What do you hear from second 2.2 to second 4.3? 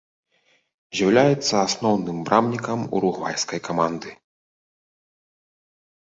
брамнікам уругвайскай каманды.